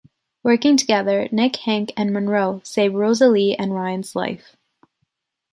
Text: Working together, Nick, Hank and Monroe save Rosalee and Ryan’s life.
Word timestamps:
Working 0.41 0.77
together, 0.77 1.27
Nick, 1.31 1.57
Hank 1.57 1.91
and 1.95 2.11
Monroe 2.11 2.61
save 2.63 2.93
Rosalee 2.95 3.55
and 3.59 3.71
Ryan’s 3.71 4.15
life. 4.15 4.55